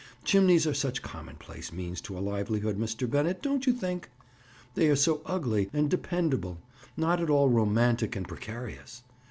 Chimneys 0.23 0.65
are 0.65 0.73
such 0.73 1.03
commonplace 1.03 1.71
means 1.71 2.01
to 2.01 2.17
a 2.17 2.21
livelihood, 2.21 2.75
Mr. 2.75 3.07
Bennett, 3.07 3.39
don't 3.43 3.67
you 3.67 3.71
think? 3.71 4.09
They 4.73 4.89
are 4.89 4.95
so 4.95 5.21
ugly 5.27 5.69
and 5.73 5.91
dependable. 5.91 6.57
Not 6.97 7.21
at 7.21 7.29
all 7.29 7.49
romantic 7.49 8.15
and 8.15 8.27
precarious! 8.27 9.03